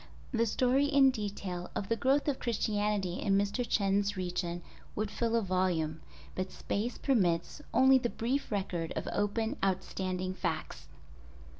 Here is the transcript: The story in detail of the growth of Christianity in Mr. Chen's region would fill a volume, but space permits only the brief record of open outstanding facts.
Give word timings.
The 0.31 0.47
story 0.47 0.85
in 0.87 1.11
detail 1.11 1.69
of 1.75 1.87
the 1.87 1.95
growth 1.95 2.27
of 2.27 2.39
Christianity 2.39 3.19
in 3.19 3.37
Mr. 3.37 3.63
Chen's 3.69 4.17
region 4.17 4.63
would 4.95 5.11
fill 5.11 5.35
a 5.35 5.43
volume, 5.43 6.01
but 6.33 6.51
space 6.51 6.97
permits 6.97 7.61
only 7.71 7.99
the 7.99 8.09
brief 8.09 8.51
record 8.51 8.93
of 8.95 9.07
open 9.13 9.57
outstanding 9.63 10.33
facts. 10.33 10.87